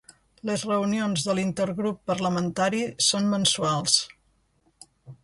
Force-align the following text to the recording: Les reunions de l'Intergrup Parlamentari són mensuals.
Les 0.49 0.61
reunions 0.67 1.25
de 1.27 1.35
l'Intergrup 1.39 1.99
Parlamentari 2.11 2.81
són 3.09 3.29
mensuals. 3.35 3.99